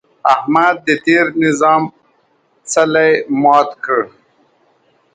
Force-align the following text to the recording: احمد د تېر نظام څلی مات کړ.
احمد 0.33 0.75
د 0.87 0.89
تېر 1.05 1.25
نظام 1.43 1.81
څلی 2.71 3.11
مات 3.41 3.69
کړ. 3.85 4.01